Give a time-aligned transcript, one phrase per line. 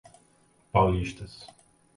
[0.73, 1.45] Paulistas